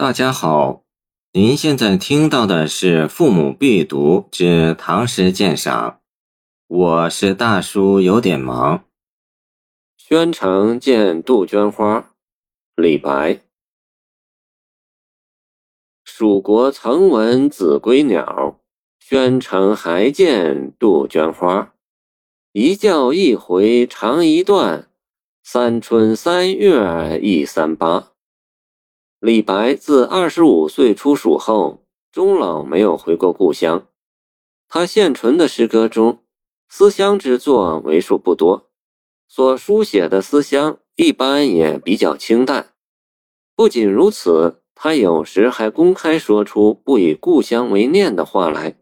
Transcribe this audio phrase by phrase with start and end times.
[0.00, 0.84] 大家好，
[1.32, 5.90] 您现在听到的是《父母必读之唐诗鉴赏》，
[6.68, 8.84] 我是大叔，有点忙。
[9.96, 12.12] 宣城见杜鹃花，
[12.76, 13.40] 李白。
[16.04, 18.60] 蜀国曾闻子规鸟，
[19.00, 21.74] 宣城还见杜鹃花。
[22.52, 24.88] 一叫一回长一段，
[25.42, 28.12] 三春三月忆三八。
[29.20, 31.82] 李白自二十五岁出蜀后，
[32.12, 33.88] 终老没有回过故乡。
[34.68, 36.22] 他现存的诗歌中，
[36.68, 38.70] 思乡之作为数不多，
[39.26, 42.74] 所书写的思乡一般也比较清淡。
[43.56, 48.78] 不仅如此，他有时还公开说出不以故乡为念的话来。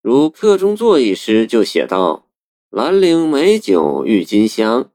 [0.00, 2.28] 如《客中作》一诗就写道
[2.70, 4.90] ：“兰陵美酒郁金香，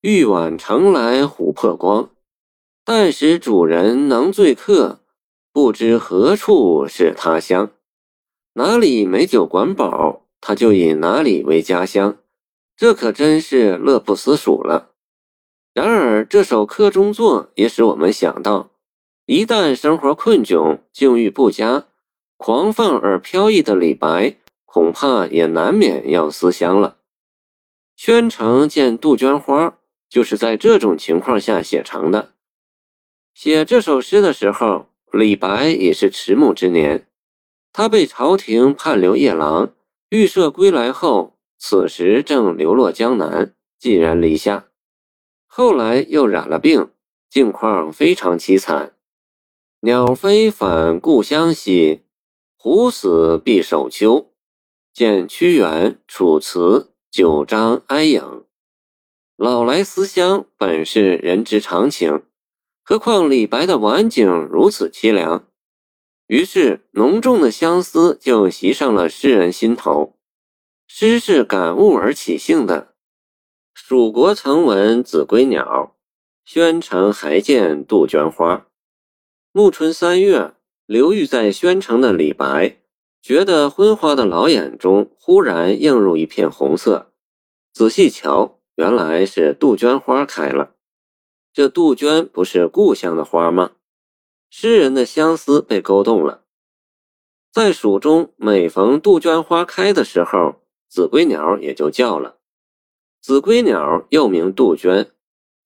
[0.00, 2.10] 玉碗盛来琥珀光。”
[2.84, 5.00] 但使主人能醉客，
[5.52, 7.70] 不知何处是他乡。
[8.54, 12.18] 哪里美酒管饱，他就以哪里为家乡。
[12.76, 14.90] 这可真是乐不思蜀了。
[15.72, 18.70] 然而，这首客中作也使我们想到：
[19.26, 21.86] 一旦生活困窘、境遇不佳，
[22.36, 24.36] 狂放而飘逸的李白，
[24.66, 26.96] 恐怕也难免要思乡了。
[27.96, 29.78] 宣城见杜鹃花，
[30.10, 32.31] 就是在这种情况下写成的。
[33.34, 37.08] 写这首诗的时候，李白已是迟暮之年。
[37.72, 39.74] 他被朝廷判留夜郎，
[40.10, 44.68] 预设归来后，此时正流落江南，寄人篱下。
[45.46, 46.90] 后来又染了病，
[47.30, 48.94] 境况非常凄惨。
[49.80, 52.02] 鸟飞返故乡兮，
[52.56, 54.30] 虎死必守丘。
[54.92, 56.58] 见屈原《楚辞·
[57.10, 58.20] 九章哀影》。
[59.36, 62.22] 老来思乡，本是人之常情。
[62.84, 65.46] 何况李白的晚景如此凄凉，
[66.26, 70.16] 于是浓重的相思就袭上了诗人心头。
[70.88, 72.94] 诗是感悟而起兴的。
[73.72, 75.94] 蜀国曾闻子规鸟，
[76.44, 78.66] 宣城还见杜鹃花。
[79.52, 80.52] 暮春三月，
[80.86, 82.78] 流寓在宣城的李白，
[83.22, 87.12] 觉得昏花的老眼中忽然映入一片红色，
[87.72, 90.74] 仔细瞧，原来是杜鹃花开了。
[91.54, 93.72] 这杜鹃不是故乡的花吗？
[94.48, 96.44] 诗人的相思被勾动了。
[97.52, 102.38] 在蜀中，每逢杜鹃花开的时候，子规鸟也就叫了。
[103.20, 105.12] 子规鸟又名杜鹃，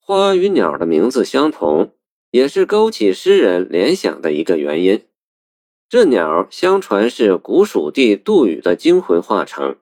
[0.01, 1.95] 花与鸟的名字相同，
[2.33, 5.07] 也是勾起诗人联想的一个原因。
[5.89, 9.77] 这鸟相传是古蜀帝杜宇的精魂化成。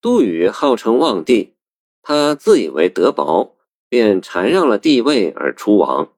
[0.00, 1.52] 杜宇号称望帝，
[2.00, 3.57] 他自以为德薄。
[3.88, 6.12] 便禅让了帝位而出亡，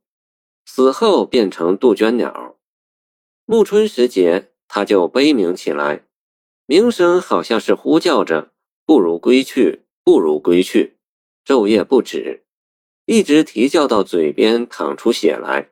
[0.67, 2.57] 死后变成杜鹃鸟。
[3.47, 6.05] 暮春时节，他就悲鸣起来，
[6.67, 8.53] 鸣声好像是呼叫着
[8.87, 10.99] “不如归去，不如归去”，
[11.45, 12.45] 昼夜不止，
[13.07, 15.71] 一直啼叫到嘴边淌出血来。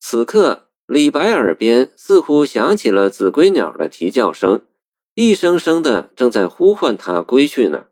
[0.00, 4.66] 此刻，李白耳边似乎响起了子规鸟的啼叫声，
[5.14, 7.88] 一声声的正在呼唤他归去呢。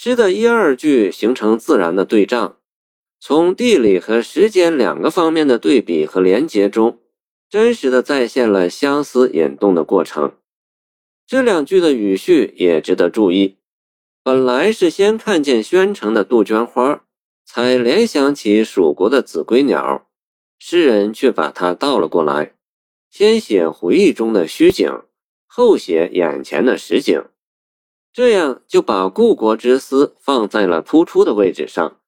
[0.00, 2.58] 诗的一二句形成自然的对仗，
[3.18, 7.00] 从地理和时间两个方面的对比和连结中，
[7.50, 10.34] 真实的再现了相思引动的过程。
[11.26, 13.56] 这两句的语序也值得注意。
[14.22, 17.02] 本来是先看见宣城的杜鹃花，
[17.44, 20.06] 才联想起蜀国的子规鸟，
[20.60, 22.54] 诗人却把它倒了过来，
[23.10, 24.88] 先写回忆中的虚景，
[25.48, 27.20] 后写眼前的实景。
[28.12, 31.98] 这样就把故国之思放在了突出的位置上，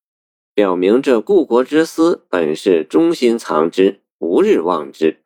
[0.54, 5.20] 表明这故国之思本是中心藏之，无日忘之。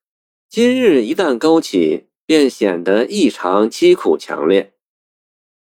[0.50, 4.74] 今日一旦勾起，便显得异常凄苦强烈。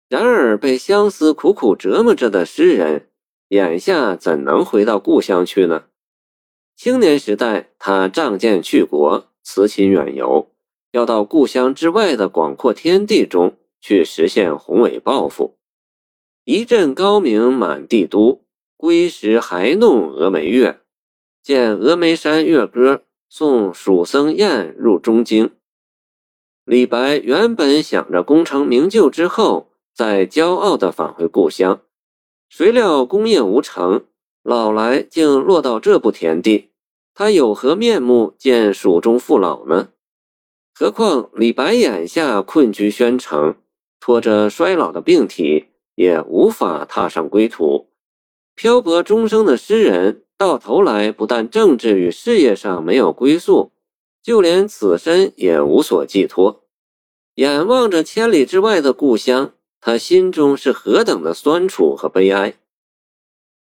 [0.09, 3.09] 然而被相思苦苦折磨着的诗人，
[3.49, 5.85] 眼下怎能回到故乡去呢？
[6.75, 10.51] 青年时代，他仗剑去国，辞亲远游，
[10.91, 13.55] 要到故乡之外的广阔天地中。
[13.85, 15.59] 去实现宏伟抱负。
[16.43, 18.43] 一阵高鸣满帝都，
[18.75, 20.81] 归时还弄峨眉月。
[21.43, 25.51] 见峨眉山月歌，送蜀僧宴入中京。
[26.63, 31.81] 李白原本想着功成名就之后，再骄傲地返回故乡，
[32.49, 34.05] 谁料功业无成，
[34.41, 36.71] 老来竟落到这步田地，
[37.13, 39.89] 他有何面目见蜀中父老呢？
[40.73, 43.55] 何况李白眼下困居宣城。
[43.99, 47.89] 拖着衰老的病体，也无法踏上归途。
[48.55, 53.71] 漂泊终生的诗人，到头来不但政治与事业上没有归宿，
[54.23, 56.63] 就连此身也无所寄托。
[57.35, 62.55] 眼望着千里之外的故乡，他心中是何等的酸楚和悲哀。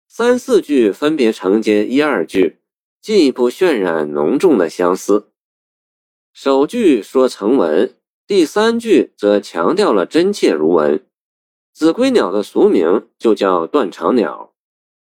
[0.09, 2.59] 三四句分别承接一二句，
[3.03, 5.33] 进一步渲染浓重的相思。
[6.33, 7.97] 首句说成文，
[8.27, 11.07] 第三句则强调了真切如闻。
[11.73, 14.53] 子规鸟的俗名就叫断肠鸟。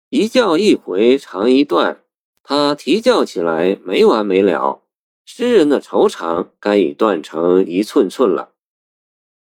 [0.10, 2.04] 一叫一回肠一段，
[2.44, 4.84] 它啼叫起来没完没了。
[5.26, 8.54] 诗人的愁肠该已断成一寸寸了。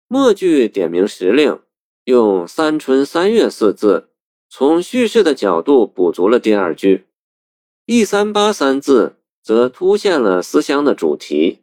[0.07, 1.59] 末句点明时令，
[2.05, 4.07] 用“三春三月”四字，
[4.49, 7.05] 从叙事的角度补足了第二句。
[7.85, 11.59] “一三八”三字则凸现了思乡的主题，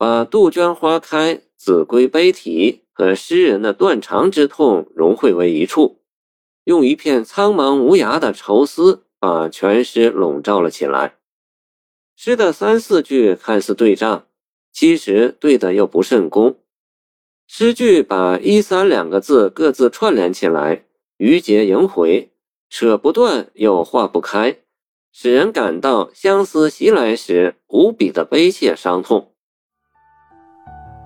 [0.00, 6.00] 把杜鹃花开、子规悲啼和诗人的断肠之痛融汇为一处。
[6.64, 11.16] 用一片苍茫无涯的愁思，把全诗笼罩了起来。
[12.16, 14.24] 诗的三四句看似对仗，
[14.72, 16.58] 其实对的又不甚工。
[17.46, 20.86] 诗句把一三两个字各自串联起来，
[21.18, 22.30] 余节萦回，
[22.70, 24.60] 扯不断又化不开，
[25.12, 29.29] 使人感到相思袭来时无比的悲切伤痛。